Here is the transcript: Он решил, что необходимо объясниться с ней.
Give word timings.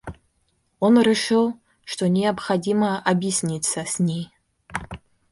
Он 0.79 0.99
решил, 0.99 1.59
что 1.85 2.09
необходимо 2.09 2.97
объясниться 2.99 3.85
с 3.85 3.99
ней. 3.99 4.31